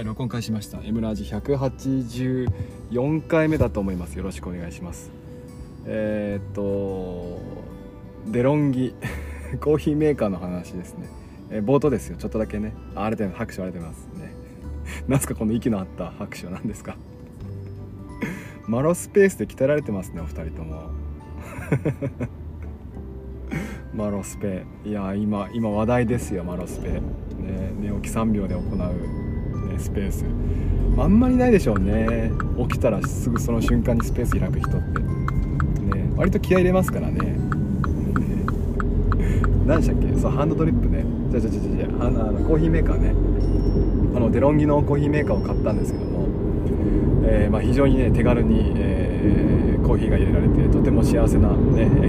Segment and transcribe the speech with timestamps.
[0.00, 0.78] はい、録音開始しました。
[0.82, 4.16] M ラージ184回目だと思います。
[4.16, 5.10] よろしくお願いします。
[5.84, 7.38] えー、っと、
[8.32, 8.94] デロンギ、
[9.60, 11.06] コーヒーメーカーの話ですね。
[11.50, 12.72] えー、冒頭ですよ、ちょっとだけね。
[12.94, 13.38] あありがとうございます。
[13.40, 14.32] 拍手ありがとうございますね。
[15.06, 16.96] なんすかこの息の合った拍手は何ですか？
[18.66, 20.92] マロスペースで鍛えられてますね、お二人とも。
[23.92, 27.02] マロスペいや今今話題ですよマロスペ、ね、
[27.80, 29.29] 寝起き3秒で行う
[29.80, 30.24] スペース。
[30.98, 32.30] あんまりないでしょうね。
[32.68, 34.78] 起きたらすぐその瞬間にスペース開く人って。
[35.96, 36.10] ね。
[36.16, 37.16] 割と気合入れますからね。
[39.66, 40.12] 何でしたっけ？
[40.18, 41.04] そうハンドドリップね。
[41.30, 41.70] じゃじゃじゃじゃ
[42.06, 43.14] あのコーヒーメーカーね。
[44.14, 46.26] あのデロンギのコーヒーメーカーを買ったんですけども、
[47.24, 51.54] えー、まあ、非常にね手軽に、えー、コーヒーが入れられてとても幸せな、ね、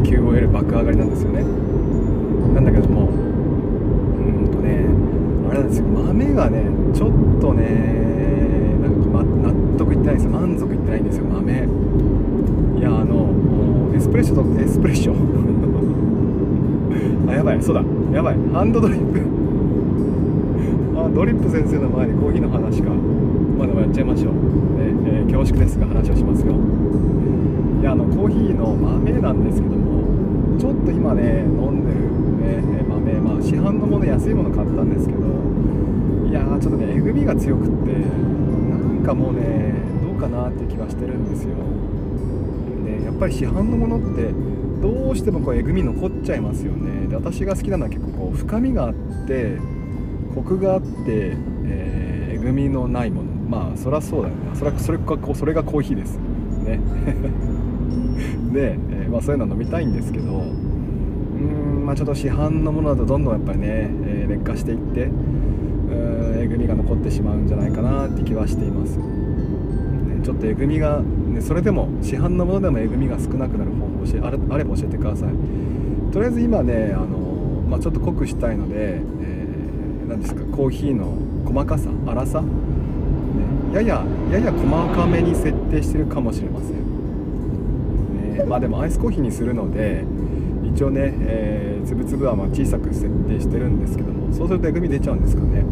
[0.03, 1.45] QOL 爆上がりなんですよね。
[2.55, 3.07] なんだけども。
[3.07, 3.11] う
[4.47, 4.85] んとね
[5.49, 5.85] あれなんですよ。
[5.85, 7.11] 豆がねちょっ
[7.41, 7.65] とね
[8.81, 10.25] なんか、ま、納得いってないです。
[10.25, 11.53] よ満足いってないんですよ豆。
[11.53, 11.57] い
[12.81, 15.13] やあのエスプレッショとエスプレッショ。
[17.29, 17.83] あやばいそうだ。
[18.13, 18.37] やばい。
[18.53, 19.19] ハンドドリップ。
[20.97, 22.91] あドリップ先生の前にコーヒーの話か。
[23.57, 24.39] まあでもやっちゃいましょう、ね
[25.05, 26.53] えー、恐縮ですが話をしますよ。
[27.81, 30.03] いやあのコーヒーの豆なんですけども
[30.59, 31.99] ちょっと今ね飲んでる
[32.61, 33.13] ね豆。
[33.21, 35.19] まあ市販のもの安いもの買ったんですけど
[36.31, 41.55] いやーちょっとねえぐみが強くってなんかもうねどうかなって気はしてるんですよ。
[42.85, 44.31] でやっぱり市販のものって
[44.81, 47.07] どうしてもこうえぐみ残っちゃいますよね。
[47.07, 48.93] で私が好きなのは結構こう深みがあっ
[49.27, 49.57] て
[50.33, 53.31] コクがあって、えー、えぐみのないもの。
[53.49, 54.55] まあそりゃそうだよね。
[54.55, 56.17] それそれかそれがコーヒーです。
[56.63, 56.79] ね。
[58.53, 60.41] で、えー、まあ、そういうの飲みたいんですけどうー
[61.39, 65.09] んまあちょっと市販のものだとどんどんやっぱりね、えー、劣化していって
[66.41, 75.29] えぐみが残ってしまうんじゃないかなって気はしています、ね、ちょっとえぐみが、ね、それでも市販のものでもえぐみが少なくなる方法あれあれば教えてください。
[76.11, 77.17] とりあえず今ねあの、
[77.69, 82.47] まあ、ちょっと濃くしたいので、えー、何ですかコーヒーの細かさ粗さ、ね、
[83.73, 90.03] やややや細かめに設定してるかもしれません、ね、まあでもアイスコーヒーにするので
[90.65, 95.63] 一応ね、えー、つぶつぶはま小さく設定してるんですけどもそうするとえぐみ出ちゃうんですかね。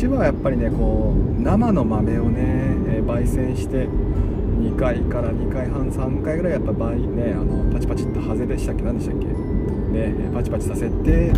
[0.00, 2.40] 一番はやっぱりねこう生の豆をね、
[2.88, 8.82] えー、焙煎して2回から2回半3回ぐらいやっぱ倍ねあのパチパチっとハゼでしたっけ？
[8.82, 9.26] 何でしたっけ？
[9.26, 11.30] ねパチパチさせて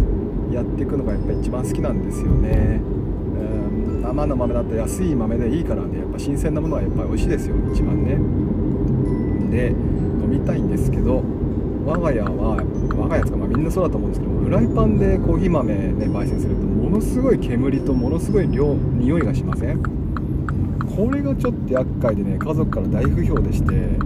[0.55, 2.81] やっていくのがやっぱ一番好きなんですよね。
[3.35, 8.17] うん生の豆だと安い豆でいいからねやっぱ新鮮なものはやっぱり美味しいですよ一番ね。
[9.51, 9.71] で
[10.23, 11.25] 飲みたいんですけど
[11.85, 19.83] 我が家は我が家とかまあみんなそうだと思うんですけどフライパンでコーヒー豆ね焙煎するとものすごい煙とものすごい量匂いがしません？
[19.83, 23.99] これがちょっと厄介でね家族から大不評でしてう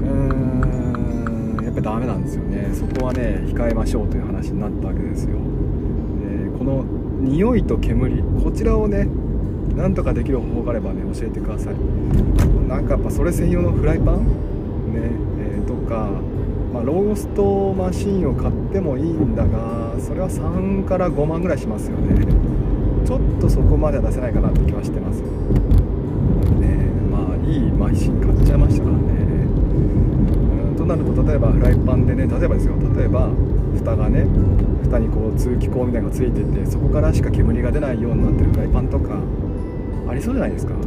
[0.00, 2.74] ーんやっぱダメなんですよね。
[2.74, 5.38] そこはね控えましょうという話になったわけですよ。
[5.38, 5.38] で
[6.58, 6.84] この
[7.20, 9.08] 匂いと煙こちらをね
[9.76, 11.74] なんとかできる方法があればね教えてください。
[12.68, 14.18] なんかやっぱそれ専用のフライパン？
[14.92, 16.10] ね、えー、とか
[16.74, 22.26] まあ、ローストマシンを買ってもいいんだがそれは3から5万ぐらいしますよね。
[23.06, 25.22] ちょっとそこまでは出せないかなって気はしてます。
[25.22, 25.28] ね
[27.12, 29.02] まあいいマシン買っちゃいましたからね。
[30.66, 32.74] うんとなると例えばフライパンでね例えばですよ。
[32.96, 33.30] 例えば
[33.76, 34.26] 蓋がね
[34.82, 39.20] 蓋にこう通気口みたいなのがついててそこからしか煙が出ないようになってるフライパンとか
[40.08, 40.74] ありそうじゃないですか。
[40.74, 40.80] ね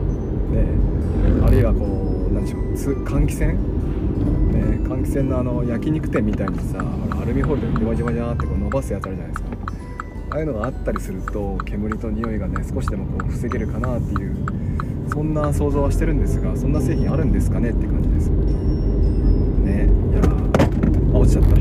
[1.45, 1.85] あるいはこ
[2.29, 2.59] う何でしょ
[2.91, 3.55] う換気扇、
[4.87, 9.57] 換気扇のあの焼肉店みたいにさアルミホイルでジワジワジワってこう伸ばすやつあるじゃないですか。
[10.29, 14.35] ああいうのがあったりすると煙と匂いがね少しでもこう防げるかなっていう
[15.09, 18.29] そんな想像はしてるんですがそんな製品あるんですかねって感じです。
[18.29, 19.89] ね。
[20.11, 20.21] いや
[21.13, 21.57] あ落ちちゃった。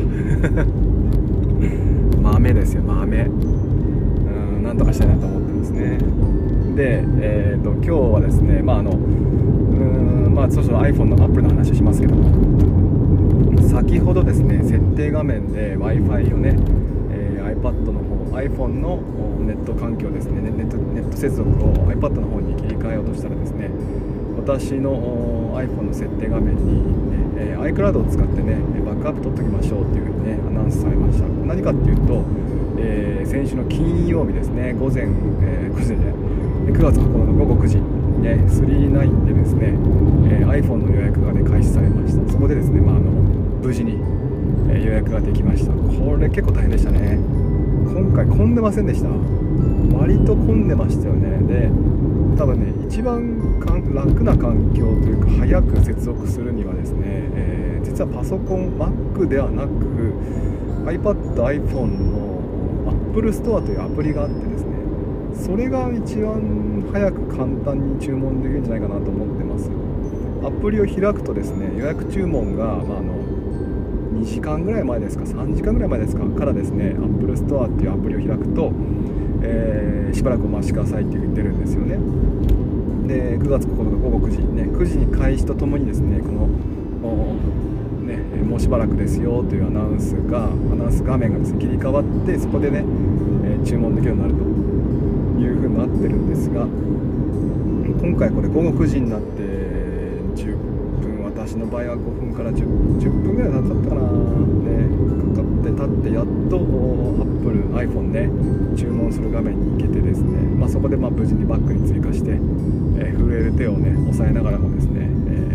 [2.22, 3.18] 豆ですよ豆。
[3.18, 3.30] う
[4.60, 5.98] んなんとかしたいなと思ってますね。
[6.77, 8.95] でえ、ー、と今日はですねまああのう
[10.28, 12.85] んまあそろそろ iPhone のアップルの話をしますけども。
[13.77, 16.57] 先ほどですね設定画面で w i f i をね、
[17.13, 18.97] えー、iPad の方 iPhone の
[19.45, 23.69] ネット環境ですねネットネット接続を iPad の方に切り替えようとしたらですね
[24.34, 31.28] 私の iPhone の設定画面に、ね、え iCloud を使ってねバックアップ取っておきましょうっていうふうにねアナウンスされました。
[31.28, 32.25] 何かっていうと、
[32.78, 35.97] えー、先週の金曜日ですね午前、えー、9時で
[36.73, 42.33] 9月9日の午後9時ね、39でですね、えー、iPhone の予約が、ね、開始されました。
[42.33, 43.26] そこでですね、まあ、あの
[43.62, 43.98] 無事に、
[44.70, 45.72] え、予約ができました。
[45.72, 47.18] これ結構大変でしたね。
[47.86, 49.08] 今回混んでませんでした。
[49.98, 51.38] 割と混んでましたよね。
[51.47, 51.70] で
[52.36, 53.36] 多分ね一番
[53.94, 59.70] 楽な環境というか早く接続するにはですね、えー、実はパソコン Mac ではなく
[60.84, 62.42] iPad、iPhone の
[63.10, 64.76] Apple Store というアプリがあってですね
[65.34, 69.70] それが一番早く簡単に注文できるんじゃないかなと思ってます。
[70.44, 73.16] アプリを開くとですね予約注文が、まあ、あの
[74.21, 76.24] 2時間ぐらい前ですか？3時間ぐらい前ですか？
[76.30, 78.72] からですね Apple Store っていうアプリを開くと、
[79.42, 81.98] えー、しばらくお待ちくださいって言ってるんですよね。
[83.07, 86.48] で9月9日午後9時ね9時に開始とともにですねこの
[88.07, 92.84] ね、もうしばらくですよというアナウンスがアナウンス画面がですね切り替わってそこでね、
[93.45, 94.42] え、注文できるようになると
[95.41, 96.66] いうふうになってるんですが
[98.01, 99.42] 今回これ午後9時になって
[100.36, 100.76] 10
[101.47, 104.03] 私の場合は5分から 10, 10分ぐらいかかったかな。
[104.66, 104.91] ね
[105.31, 108.27] かかって立ってやっと Apple iPhone ね
[108.77, 115.07] 注文する画面に行けてですね、まあ、そこでまあ無事にバッグに追加して、えー、震える手をね押さえながらもですね、え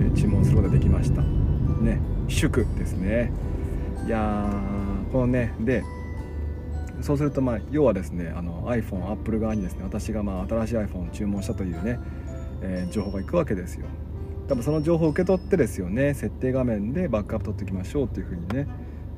[0.07, 1.23] ー、注文することができました。
[1.23, 1.99] ね
[2.29, 3.33] 祝ですね。
[4.07, 4.49] いや
[5.11, 5.83] このねで
[7.01, 11.99] そうするとまあ要はですねあの iPhone、Apple 側にですね私がまあ新しい iPhone を注文したというね、
[12.61, 13.87] えー、情報がいくわけですよ。
[14.51, 18.67] 多分その情報を受け取ってですよね設定画面でバックアップ取っていきましょうというふうにね、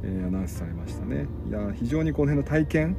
[0.03, 1.25] えー、アナウンスされましたね。
[1.49, 2.95] いや非常にこの辺の体験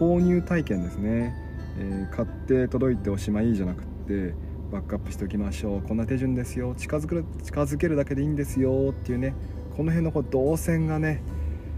[0.00, 1.32] 購入体験ですね、
[1.78, 4.34] えー、買って届いておしまいじゃなくって
[4.72, 5.82] バックアップしておきましょう。
[5.82, 6.74] こんな手順ですよ。
[6.76, 8.88] 近づく近づけるだけでいいんですよ。
[8.90, 9.32] っていうね
[9.76, 11.22] この辺のこう動線がね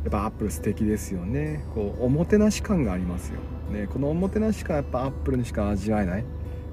[0.05, 1.63] やっぱアップル素敵ですよね。
[1.75, 3.41] こうおもてなし感がありますよ、
[3.75, 6.25] ね、このおもてなし感やっぱアップルにしか味わえない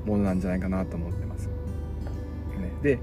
[0.06, 1.52] ものなんじゃないかなと思ってます、ね、
[2.82, 3.00] で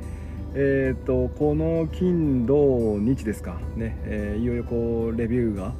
[0.54, 3.58] えーと、この金土日ですか。
[3.74, 5.72] ね、えー、いよいよこうレビューが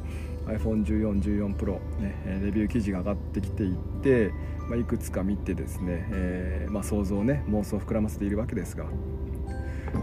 [0.47, 4.33] iPhone14、14 Pro、ね、レビュー記事が上がってきていて、
[4.69, 8.87] まあ、いくつか見てですね、えーまあ、想像ね妄想を膨らませているわけですが、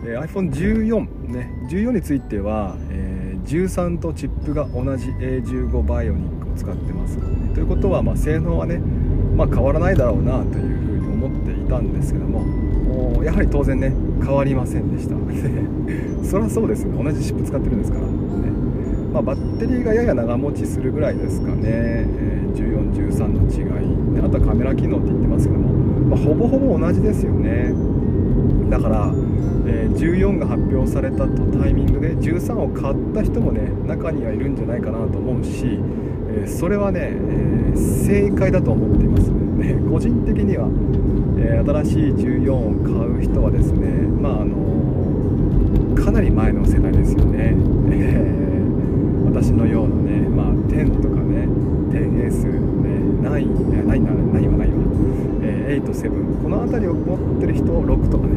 [0.06, 13.94] えー、iPhone14、ね、14については、えー、13とチップが同じ A15 バイオニックを使ってます、ね、ということは、まあ、性能はね、まあ、変わらないだろうなというふうに思っていたんですけどもやはり当然ね
[14.24, 15.16] 変わりませんでした。
[16.24, 18.12] そりゃそうですよ同じチップ使ってるんですから、ね。
[19.12, 22.06] まあ、バッテリーがやや長持ちするぐらいですかね、え、
[22.54, 23.63] 14、13の違
[24.13, 24.16] い。
[24.16, 25.69] であとはカメラ機能って言ってますけども、
[26.10, 27.74] まあ、ほぼほぼ同じですよね。
[28.69, 29.12] だから、
[29.66, 35.80] えー、14が発表されたとタイミングで13を買った人もね中にはいるんじゃないかなと思うし、
[36.31, 40.69] えー、それはね、え正解だと思っています、ね、 個人的には、
[41.37, 43.87] え新しい14を買う人はですね
[44.21, 47.55] まああのかなり前の世代ですよね、
[47.91, 48.39] えー
[49.29, 51.47] 私のようなね、まあ、10とかね
[51.91, 52.45] 10S、
[52.81, 52.89] ね、
[53.21, 54.55] 9、9, 9はないわ、
[55.41, 58.33] えー、8、7この辺りを持ってる人6とかね。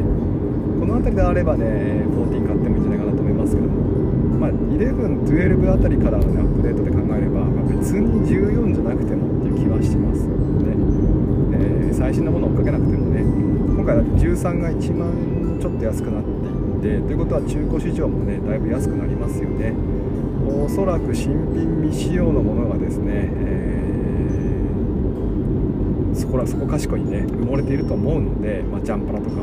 [0.78, 4.11] この辺りであればね14買ってもいいんじゃないかなと思いますけども。
[4.42, 10.74] まあ11、12あたりからの、ね、アップデートで考えれば、まあ、別に14じゃなくてもっていう気はしますね、
[11.54, 15.14] えー、最新のものを追っかけなくてもね今回だって13が1万
[15.62, 16.30] ちょっと安くなって
[16.90, 19.72] いってということは中古市場もねだいぶ安くなりますよね。
[20.42, 29.36] おそらく新品未使用のものがですね、えー、そこらそこかしこにね埋もれていると思うので、まあ、ジャンパラとか、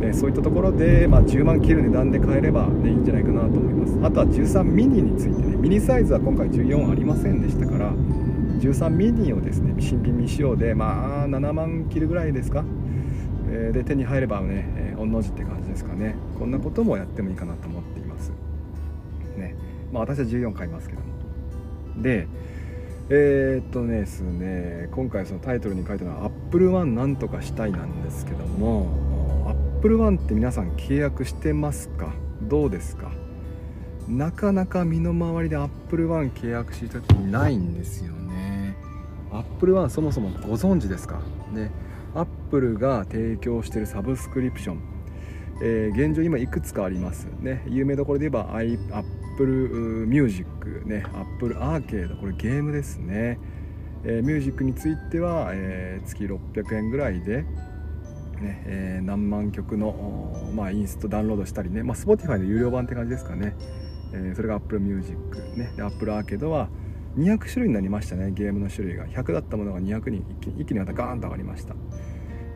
[0.00, 3.98] え、そういったところで、まあ、10万切る値段で買えれば、ね、いいんじゃないかなと思います。
[4.02, 7.92] あとは13ミニについてねミニサイズは今回14ありませんでしたから
[8.60, 12.64] 13ミニをですね新品未使用でまあ7万切るぐらいですか？
[13.50, 16.14] えで手に入ればね、えー、御の字って感じですかね。
[16.38, 18.30] こんなこともやってもいいかなと思っています。
[19.36, 19.54] ね。
[19.92, 21.08] まあ私は14買いますけども。
[22.02, 22.28] で
[23.10, 28.86] えー、っとですね今回そのタイトルに書いたのは「アップルワンなんとかしたい」なんですけども
[29.78, 32.12] アップルワンって皆さん契約してますか？
[32.42, 33.12] どうですか？
[34.08, 38.76] なかなか身の回りでアップルワン契約した人いないんですよね。
[39.30, 41.20] アップルワンそもそもご存知ですか？
[41.52, 41.70] ね
[42.12, 44.80] アップルが提供しているサブスクリプション、
[45.62, 47.28] えー、現状今いくつかあります。
[47.38, 48.58] ね有名どころで言えば
[48.98, 50.48] Apple Music
[50.86, 53.38] ね Apple Arcade これゲームですね、
[54.02, 57.44] えー、ミュージックについては、えー、月600円ぐらいで
[58.40, 63.56] ねえー、何万曲の、まあ、インストダウンロードしたりね、まあ、Spotify の有料版って感じですかね、
[64.12, 65.16] えー、それが Apple Music、
[65.56, 66.68] ね、で Apple Arcade は
[67.16, 68.30] 200種類になりましたね。
[68.30, 69.06] ゲームの種類が。
[69.06, 70.22] 100だったものが200に
[70.56, 71.74] 一気にまたガーンと上がりました、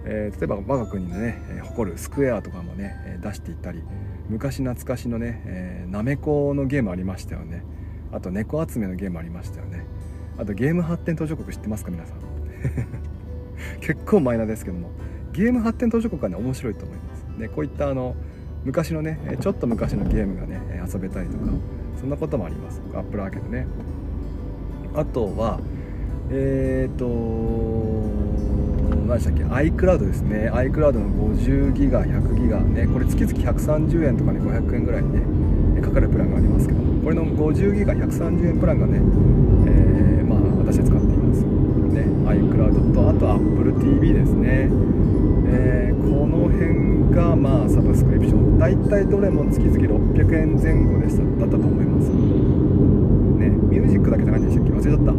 [0.05, 3.83] えー、例えば我が国のね、誇るスクエアとかもね出していったり
[4.29, 7.65] 昔懐かしのね、なめこのゲームありましたよね。
[8.13, 9.85] あと猫集めのゲームありましたよね。
[10.39, 11.91] あとゲーム発展途上国知ってますか？
[11.91, 12.19] 皆さん。
[13.81, 14.91] 結構マイナーですけども。
[15.33, 17.25] ゲーム発展途上国はね面白いと思います。
[17.39, 18.15] でこういったあの
[18.65, 21.45] 昔のねちょっと昔のゲームがね遊べたりとか
[21.99, 22.81] そんなこともあります。
[22.95, 23.67] アップルアーケードね。
[24.95, 25.59] あとは
[26.31, 27.07] えっ、ー、と
[29.07, 30.51] 何でしたっけ？iCloud ですね。
[30.51, 38.99] iCloud の50ギガ100ギガねこれ月々130円とかね500円ぐらいにねかかるプランがありますけどこれの50ギガ130円プランがね、
[39.67, 41.43] えー、まあ私は使っています。
[41.43, 44.69] ね iCloud とあと AppleTV ですね、
[45.53, 51.23] えー、この辺がまあサブスクリプション大体どれも月々600円前後でした。
[51.23, 52.09] だったと思います。
[52.11, 54.73] ねミュージックだけ高いんでしたっけ？
[54.73, 55.13] 忘れちゃった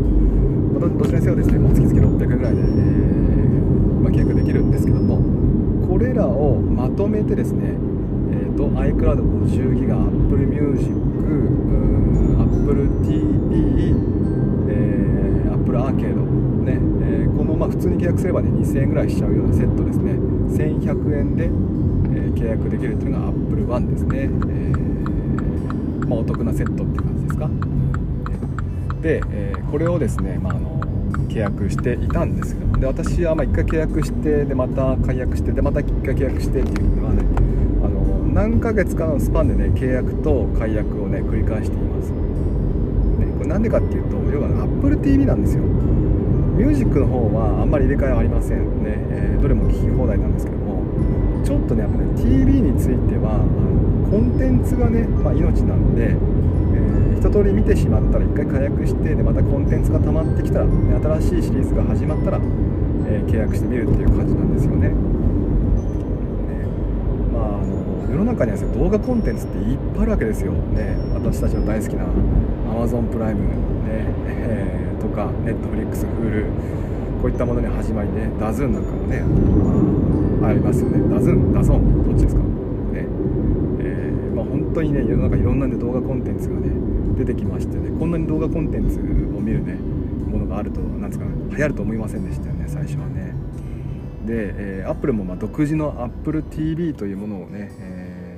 [0.90, 5.22] どちらにせよですねもう月々600円ぐらいで、えー、まあ、契約できるんですけども
[5.88, 7.76] これらをまとめてですね
[8.32, 10.92] えーと、iCloud50 ギガ Apple Music、
[12.40, 13.94] Apple TV、
[15.74, 20.14] えー、Apple Arcade ね、えー、このまあ普通に契約すればね2000円ぐらいしちゃうようなセットですね。
[20.14, 27.50] 1100円で、えー、契約できるっていうのが Apple One ですね、えー、まあ、お得なセットっていう感じですか？
[29.02, 30.80] で、え、これをですね、まあ、あの
[31.28, 37.24] 契約していたんですけどで私はま1回契約してでまた解約してでまた1回契約してっていうのはね
[37.84, 38.02] あの
[38.34, 42.14] 何ヶ月かのスパンでね契約と解約をね繰り返しています、
[43.54, 45.62] なんでかっていうと要は AppleTV なんですよ。
[45.62, 48.84] ミュージックの方はあんまり入れ替えはありません。
[48.84, 50.82] ね、えー、どれも聴き放題なんですけども。
[51.46, 64.88] ちょっとねやっぱね TV についてはあのコンテンツがね、まあ、命なんでえ一通り見てしまったら1回解約してでまたコンテンツが溜まってきたら、ね、新しいシリーズが始まったら、えー、契約してみるっていう感じなんですよね。
[64.88, 64.96] ね
[67.36, 72.08] まあ、あの世の中にはです、ね、動画コンテンツっていっぱいあるわけですよ、ね、私たちの大好きな
[72.74, 73.50] Amazon プライム、ね
[74.28, 76.46] えー、とか Netflix、Hulu
[77.22, 79.24] こういったものに始まりねダズーンなんかもね
[80.48, 81.10] ありますよね。
[81.10, 82.42] ダズーンダゾンどっちですか？
[82.42, 82.48] ね。
[83.80, 86.70] えー、まあ、本当にね世の中いろんな、ね、動画コンテンツがね
[87.18, 89.02] 出てきましてねこんなに動画コンテンツを
[89.40, 93.34] 見るねものがあるとなんですか流行ると思いませんでしたよね最初はね。
[94.26, 95.94] で、えー、アップルもま独自の
[96.26, 98.38] AppleTV というものをね、え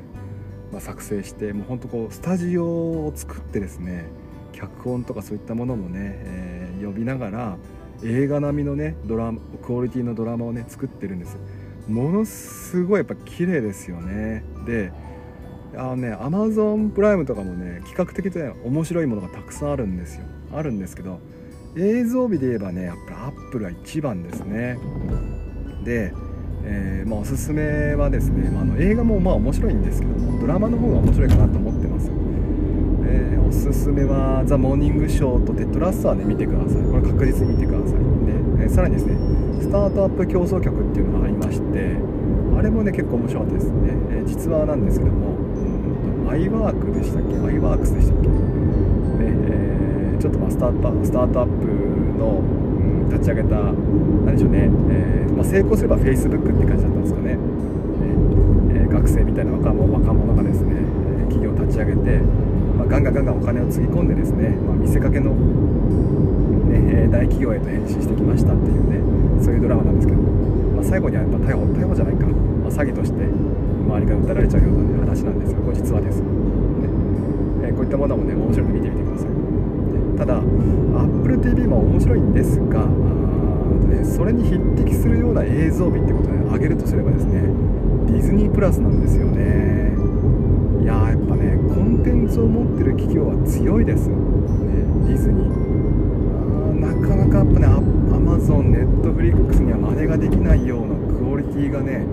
[0.70, 4.06] ー、まあ、作成してもうほんとこうスタジオを作ってですね
[4.56, 7.58] 脚本とかそういったものもね、えー、呼びながら
[8.04, 11.38] 映画並みのねドラマクオリティのドラマをね作ってるんです。
[11.88, 14.44] ものすごいやっぱ綺麗ですよね。
[14.66, 14.92] で
[15.76, 20.26] あのねアマゾンプライムとかもね企画的で面白いものがたくさんあるんですよ。
[20.54, 21.20] あるんですけど
[21.78, 24.78] 映像美で言えばねやっぱアップルは一番ですね。
[25.84, 26.14] で、
[26.64, 32.10] えー、まあ、おすすめはですね、まあ、の映画もまあ面白いんですけどもドラマの方が面白いかなと思ってます、
[33.48, 36.84] おすすめは「ザ・モーニングショー」と「テッドラッサー」ね見てください。
[36.84, 38.00] これ確実に見てください。
[38.58, 39.16] で、え、さらにですね
[39.62, 41.98] スタートアップ競争曲っていうのがありまして
[42.58, 43.76] あれもね結構面白かったですね、
[44.12, 45.36] え実話なんですけども
[46.30, 47.36] アイワークでしたっけ？
[47.38, 48.34] アイワークスでしたっけ、ね
[49.20, 51.68] えー、ちょっとまあスタートスタートアップ
[52.20, 53.56] の、うん、立ち上げた
[54.26, 57.38] 何でしょうね、えー、まあ、成功すれば Facebook って感じだったんですかね、
[58.74, 60.76] えー、学生みたいな若者若者がですね
[61.30, 62.22] 企業を立ち上げて、
[62.78, 76.28] まあ、ガンガンガンガンお金をつぎ込んでですね、まあ、見せかけの、ね、大企業へと変身してきましたっていうねそういうドラマなんですけど、まあ、最後にはやっぱ逮捕逮捕じゃないか、ま詐欺として周りが訴えられちゃうような、話なんですがこれ実話です、ね
[77.64, 82.88] え、こういったものもね面白いので見てみてください、ね、ただ AppleTV も面白いんですがあ、
[83.88, 87.42] ね、それに匹敵するような映像美ってことで上げるとすればですね
[88.12, 90.05] ディズニープラスなんですよね。
[90.86, 94.16] いややっぱねコンテンツを持ってる企業は強いです、ね、
[95.10, 96.80] ディズニー。
[96.80, 97.66] なかなかやっぱね
[98.14, 102.06] Amazon、Netflix には真似ができないようなクオリティがね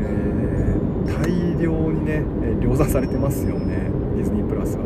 [0.00, 1.28] え大
[1.60, 2.24] 量にね
[2.62, 4.84] 量産されてますよねディズニープラスは。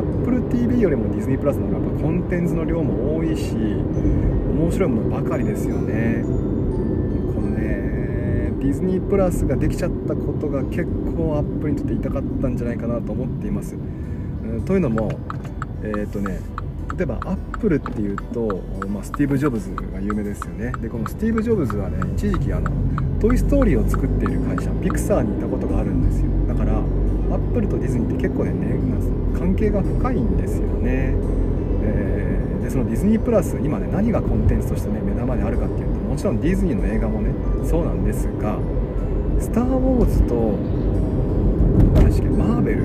[0.00, 6.24] AppleTV よりもディズニープラスの方がやっぱコンテンツの量も多いし面白いものばかりですよね。
[6.24, 11.03] このねディズニープラスができちゃったことが結構
[11.36, 15.10] アップルにとって痛かったんじゃないかなと思っています、うん、というのも
[15.82, 16.40] えっ、ー、とね
[16.96, 20.70] 例えばアップルっていうと、まあ、スティーブ・ジョブズが有名ですよね。
[20.80, 22.70] でこのスティーブ・ジョブズはね一時期あの
[23.20, 26.26] 「トイ・ストーリー」を作っている会社ピクサーにいたことがあるんですよ。
[26.46, 28.52] だからアップルとディズニーって結構ね
[29.36, 31.14] 関係が深いんですよね、
[31.82, 37.30] えー、でそのディズニープラス今ね何がコンテンツとしてね目玉にあるかっていうともちろんディズニーの映画もね
[37.68, 38.58] そうなんですが
[39.40, 40.58] 「スター・ウォーズ」と
[41.94, 42.82] 何でしたっけマーベル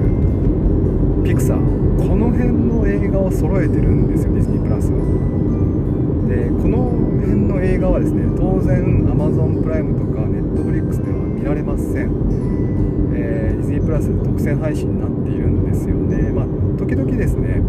[1.23, 1.57] ピクサー
[1.97, 4.97] この辺の映画を揃えてるんですよディズニープラスは。
[6.29, 12.11] でこの辺の映画はですね当然 Amazon プライムとか Netflix では見られません、
[13.15, 16.31] えー、ディズニープラスで独占配信になっているんですよね。
[16.31, 16.45] まあ
[16.77, 17.61] 時々ですね、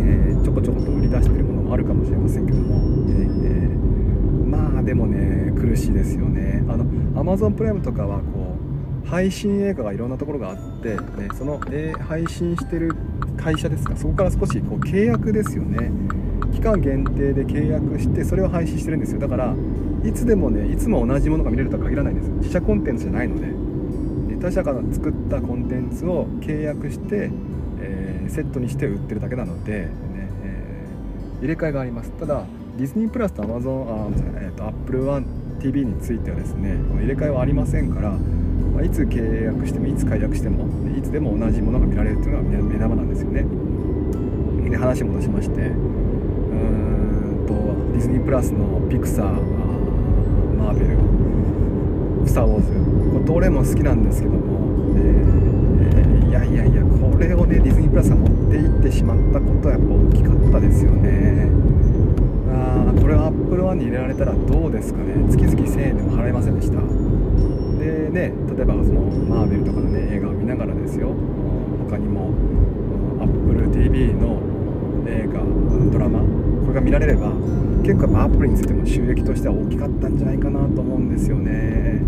[0.00, 2.76] えー、ちょこちょこと売り出してるものもあるかもしれませんけども、
[3.08, 6.62] えー、まあでもね苦しいですよね。
[6.68, 6.84] あの
[7.16, 8.51] Amazon プライムとかはこう
[9.06, 12.92] 配信映画がいろんなところがあって、ね、その、え配信してる
[13.36, 15.90] 会社ですかそこから少しこう契約ですよね。
[16.52, 19.20] 期間限定で契約してそれを配信してるんですよ。
[19.20, 19.54] だから
[20.04, 22.30] いつでもねいつも同じものが見れるとは限らないんです。
[22.30, 23.72] 自社コンテンツじゃないので。
[24.42, 27.30] 他社から作ったコンテンツを契約して、
[27.80, 29.88] えー、セットにして売ってるだけなので、ね
[30.42, 32.10] えー、入れ替えがあります。
[32.18, 32.44] ただ
[32.76, 33.82] ディズニープラスとアマゾン
[34.36, 35.26] あ、えーと、アップルワン
[35.60, 38.18] TV についてはですね入れ替えはありませんから、
[38.72, 43.44] まあ、いつ契約してもいつ解約してもいつでも同じものが見られるっていうのが目玉なんですよね。
[44.72, 47.52] で話戻しましてうんと
[47.92, 49.26] ディズニープラスのピクサー
[50.56, 50.96] マーベル
[52.26, 52.72] 「スター・ウォーズ」
[53.12, 54.38] これどれも好きなんですけども、
[54.96, 61.50] えー、いやいやいやこれをねディズニープラスが持っていってしまったことはやっぱ大きかったですよね。
[62.50, 65.14] あこれはアップルワンに入れられたらどうですかね。
[65.28, 66.78] 月々1000円でも払えませんでした。
[67.82, 71.08] でね例えばそのマーベルとかのね映画を見ながらですよ。
[71.88, 72.30] 他にも
[73.20, 74.40] AppleTV の
[75.08, 75.42] 映画
[75.90, 76.20] ドラマ
[76.64, 77.32] これが見られれば
[77.82, 82.00] 結構アップルについても収益としては大きかったんじゃないかなと思うんですよね。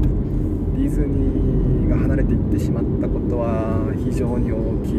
[0.77, 4.95] ディズニーが離れていってしまったことは非常に大きい。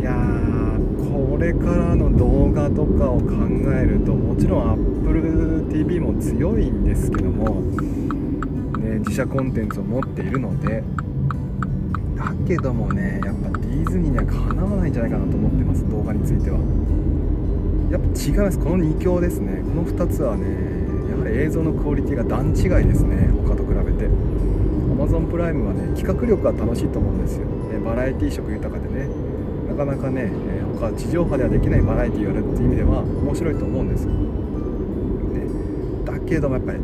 [0.00, 3.32] いやーこれからの動画とかを考
[3.74, 7.62] えるともちろん AppleTV も強いんですけども、
[8.90, 10.82] ね、自社コンテンツを持っているので。
[12.16, 16.58] だけどもねやっぱディズニーにはかなわないんじゃないかなと思ってます動画については。
[17.90, 19.62] やっぱ違いますこの2強ですね。
[19.62, 20.44] この2つはね
[21.08, 24.10] やはり映像のクオリティが段違いですね他と比べて。
[24.90, 29.08] Amazon プライムはね企画力が楽しいと思うんですよ、ね、バラエティー色豊かでね。
[29.68, 35.46] なかなかね、え、他地上波ではできないバラエティがあるっていう意味では面白いと思うんですよ、ね、
[36.04, 36.80] だけどもやっぱり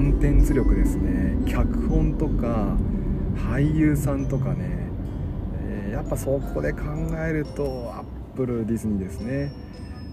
[0.00, 2.76] ンテンツ力ですね脚本とか
[3.52, 4.88] 俳優さんとかね、
[5.62, 6.80] えー、やっぱそこで考
[7.26, 8.04] えるとアッ
[8.36, 9.52] プルディズニーですね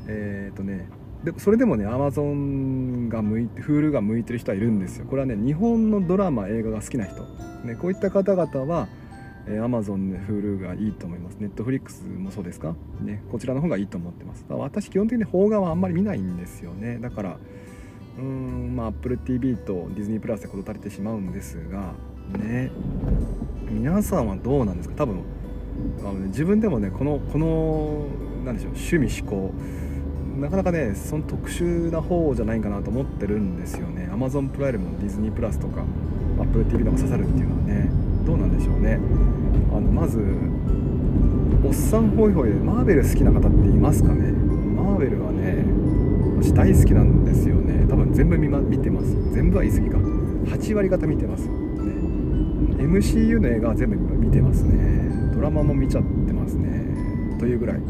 [0.07, 0.89] えっ、ー、とね
[1.23, 7.23] でそれでもねアマゾンが向いて Hulu が向いてる人はいるんですよこれはね日本のドラマ映画が好きな人、
[7.65, 8.87] ね、こういった方々は
[9.49, 11.37] えー、Amazon で Hulu がいいと思います。
[11.37, 12.75] Netflix もそうですか？
[12.99, 14.43] ね、こちらの方がいいと思ってます。
[14.49, 16.99] 私、基本的に邦画はあんまり見ないんですよね。
[16.99, 17.37] だから、
[18.17, 21.93] うーん、まあ、Apple TV と Disney プラスで事足りてしまうんですが、
[22.39, 22.71] ね、
[23.69, 24.95] 皆さんはどうなんですか？
[24.97, 25.21] 多分、
[25.99, 28.07] あのね、自分でもねこのこの
[28.45, 29.53] なんでしょう趣味思考
[30.39, 34.09] なかなかねその特殊な方じゃないかなと思ってるんですよね。
[34.11, 35.83] Amazon プライムもディズニープラスとか
[36.39, 37.89] AppleTV のが刺さるっていうのはね
[38.25, 38.99] どうなんでしょうね。
[39.71, 40.19] あのまず
[41.65, 44.31] おっさんホイホイでマーベル好きな方っていますかね？
[44.31, 45.65] マーベルはね
[46.39, 47.56] 私大好きなんですよ。
[48.17, 49.15] 全部見,、ま、見てます。
[49.31, 49.97] 全部は言い過ぎか。
[49.99, 51.53] 8割方見てます、ね、
[52.79, 54.73] MCU の映画は全部見てますね。
[55.35, 57.37] ドラマも見ちゃってますね。
[57.39, 57.81] というぐらい。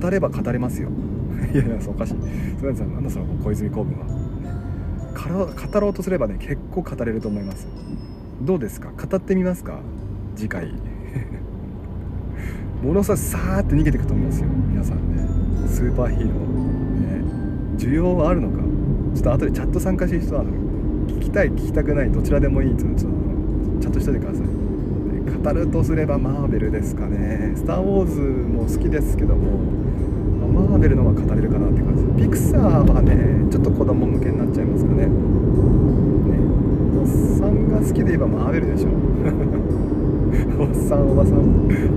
[0.00, 0.90] 語れば語れますよ。
[1.52, 2.14] いやいやそうおかしい。
[2.60, 4.12] それさんなんだその小泉公文は、ね、
[5.72, 7.66] 語ろうとすればね結構語れると思います。
[8.42, 8.90] どうですか？
[8.92, 9.80] 語ってみますか？
[10.36, 10.72] 次回。
[12.80, 14.46] ものすごいさーって逃げていくと思いますよ。
[14.70, 15.26] 皆さんね。
[15.66, 16.36] スーパーヒーロー、ね、
[17.76, 18.63] 需要はあるのか？
[19.14, 24.46] ちょっと後でチャット参加してる人は聞きたい聞きたくないどちらでもいいっていうのちょっとチャットしといてください
[25.44, 29.84] 語るとすればマーベルですかね「スター・ウォーズ」も好きですけども
[30.54, 32.04] マーベルの方が語れるかなって感じ。
[32.22, 35.06] ピクサーはねちょっと子供向けになっちゃいますかね。
[35.06, 35.10] ね。
[36.96, 38.88] おっさんが好きで言えばマーベルでしょ。
[40.62, 41.40] おっさんおばさん。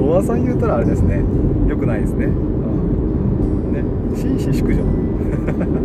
[0.02, 1.22] おばさん言うたらあれですね。
[1.68, 2.26] よくないですね。
[2.26, 3.84] うんね。
[4.16, 4.82] 紳士淑女。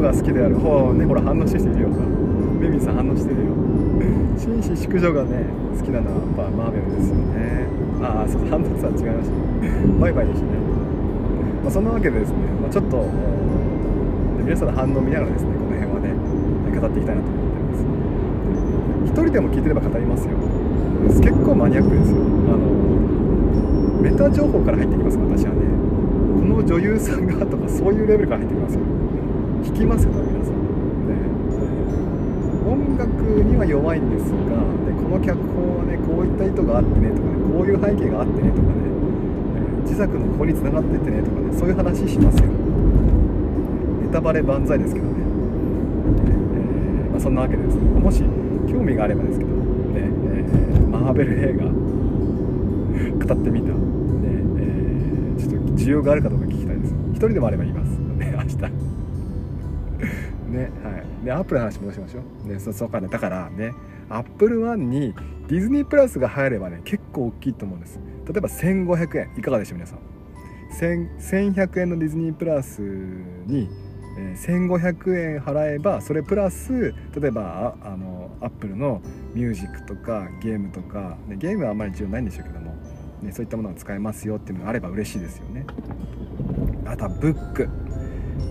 [0.00, 0.56] が好きである。
[0.56, 1.88] ほねほら反応してるよ。
[1.88, 3.52] メミさん反応してるよ。
[4.36, 5.44] 紳士淑女がね
[5.78, 7.66] 好きなのはやっぱマーベルですよね。
[8.00, 9.34] ああそうハンドさん違いました
[9.98, 10.54] バイバイでしたね、
[11.62, 13.02] まあ、そんなわけでですね、まあ、ちょっと
[14.38, 16.14] 皆さんの反応を見ながらですねこの辺はね
[16.78, 19.10] 語っていきたいなと思ってます。
[19.10, 20.38] 一人でも聞いてれば語りますよ。
[21.18, 22.22] 結構マニアックですよ。
[22.22, 22.70] あの
[23.98, 25.66] メタ情報から入ってきます私はね。
[26.38, 28.80] この女優さんがとかそういうレベルから入ってきますよ
[29.62, 30.54] 聞きますよ皆さん。
[31.08, 31.14] ね。
[32.68, 33.08] 音楽
[33.42, 34.36] には弱いんですが
[34.84, 38.74] でこの脚本はねこういった意図があってねとかねこういう背景があってねとかね、
[39.56, 42.48] え、自作のここに繋がっててねとかねそういう話しますよ
[44.04, 47.80] ネタバレ万歳ですけどね、えー、まあ、そんなわけでですね。
[48.00, 48.22] もし
[48.68, 49.56] 興味があればですけどね、
[49.96, 51.64] えー、マーベル映画
[53.26, 53.74] 語ってみた、ね
[54.58, 56.94] えー、ちょっと需要があるかどうか聞きたいです。
[57.12, 57.98] 一人でもあれば言います。
[57.98, 59.07] 明日。
[60.50, 61.24] ねはい。
[61.24, 62.48] でアップルの話戻しましょう。
[62.48, 63.08] ねそそうかね。
[63.08, 63.72] だからね
[64.08, 65.14] アップルワンに
[65.48, 67.98] ディズニープラスが入ればね結構大きいと思うんです。
[68.26, 69.30] 例えば1500円。
[69.36, 69.98] いかがでしょう皆さん。
[70.70, 72.80] 1100円のディズニープラス
[73.46, 73.68] に
[74.36, 79.00] 1500円払えばそれプラス例えばあのアップルの
[79.34, 82.74] ミュージックとかゲームとか、ね、ゲームはあんまり重要ないんでしょうけども、
[83.22, 85.64] ね、そういったものが使えますよっていうのがあれば嬉しいですよね。
[86.84, 87.68] あとはブック。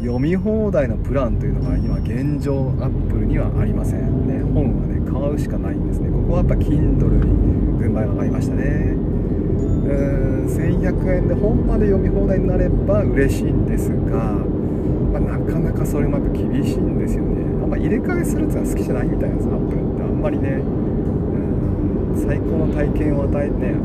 [0.02, 4.44] 読み放題のプランというのが今現状アップルにはありませんね。
[4.54, 6.10] 本はね買うしかないんですね。
[6.10, 8.94] ここはやっぱ Kindle に軍配が上がりましたね。
[9.88, 14.36] うん1100円で本まで読み放題になれば嬉しいんですが、
[15.12, 17.44] まあ、なかなかそれもやっぱ厳しいんですよね。
[17.64, 20.04] あんま入れ替えするっていうのは好きじゃないみたいなんですアップルって。
[20.04, 20.50] あんまりね。
[20.50, 20.88] うん
[22.18, 23.76] 最高の体験を与えてね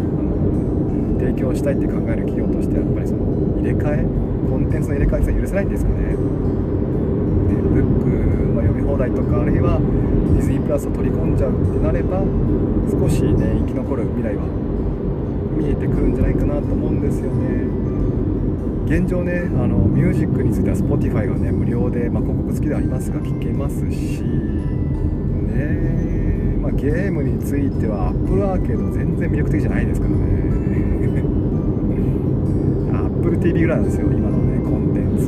[1.19, 3.25] 提供したいって考える企業としてやっぱりその
[3.61, 5.97] 入れ替えコンテンツの入れ替えって許せないんですかね。
[5.97, 8.09] でブック
[8.55, 9.79] の読み放題とかあるいは
[10.35, 12.23] ディズニープラスを取り込んじゃうってなれば
[12.91, 14.45] 少しね生き残る未来は
[15.57, 17.67] 見えてくるんじゃないかなと思うんですよね。
[18.87, 24.21] 現状ねあのミュージックについては Spotify がね無料で、まあ、広告付きではありますが聴けますし
[25.53, 26.03] ね
[26.61, 30.53] まあ、ゲームについては Apple アーケード全然魅力的じゃないですからね。
[32.93, 34.32] Apple TV ぐらいなんですよ今。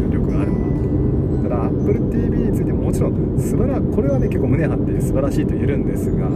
[0.01, 6.29] のねコンテンツ力があるのただ Apple TV についてももちろん素晴らこれはね結構胸張って素晴らしいと言えるんですが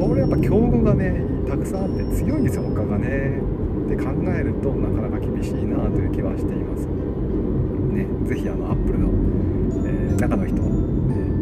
[0.00, 3.40] これやっぱ競合がねたくさんあって強いんですよ他がね。
[3.90, 6.86] で考えるとなかなか厳しいなという気はしています。
[6.86, 8.06] ね。
[8.24, 9.08] 是非あのアップルの、
[9.84, 10.68] えー、中の人、ね、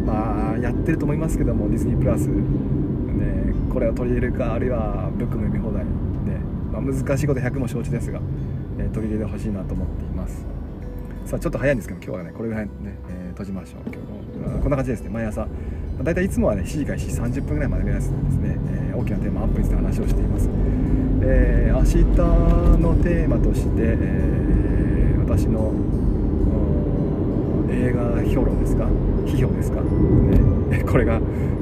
[0.07, 5.90] まあやってると思いますけどもディズニープラス、ね、これを取り入れるかあるいはブックの読み放題、ね
[6.72, 8.20] まあ、難しいこと100も承知ですが、
[8.78, 10.08] えー、取り入れてほしいなと思って
[11.28, 12.72] さあちょっと早いんですけど今日はねこれぐらいね、
[13.10, 13.82] えー、閉じましょう。
[13.92, 15.10] 今日もこんな感じですね。
[15.10, 15.46] 毎朝
[16.02, 18.56] 大体いつもはね7時から7時30分ぐらいまで目安ですね、
[18.88, 20.48] えー、大きなテーマアップについて話をしています、
[21.20, 21.96] えー、明日
[22.80, 25.74] のテーマとして、えー、私の
[27.70, 28.88] 映画評論ですか？
[29.26, 31.20] 批評ですか、ね、 これが、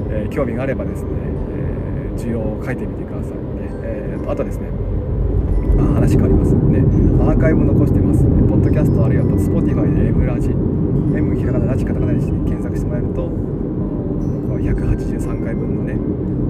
[0.09, 1.09] え興味があればですね、
[1.51, 3.31] え需要を書いてみてください。
[3.33, 3.37] ね、
[3.83, 4.67] えー、あとですね
[5.77, 6.53] あ話変わります。
[6.55, 6.83] ね。
[7.19, 13.31] アーカイブ残してます、ポッドキャストあるいは Spotify で M ラジ M ひらがなラジカタカナで検索してもらえると
[14.59, 15.95] 183回分のね、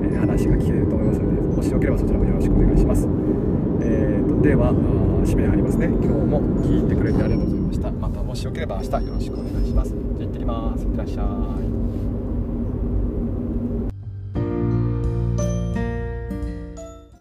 [0.09, 3.05] え、話が聞けると思いますのでもしよければそちらもよろしくお願いします、
[3.81, 5.87] えーと、では締めありますね。
[5.87, 7.91] 今日も聞いてくれてありがとうございました。
[7.91, 9.91] またもしよければ明日よろしくお願いします。
[9.91, 10.83] じゃあ行ってきます。
[10.85, 11.21] いってらっしゃ
[11.83, 11.86] い。